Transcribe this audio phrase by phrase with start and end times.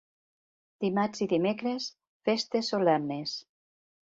[0.85, 1.87] Dimarts i dimecres,
[2.31, 3.37] festes solemnes.